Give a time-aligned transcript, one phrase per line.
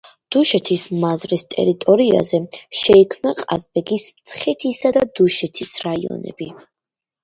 [0.35, 2.41] დუშეთის მაზრის ტერიტორიაზე
[2.81, 6.55] შეიქმნა ყაზბეგის, მცხეთის და დუშეთის რაიონები.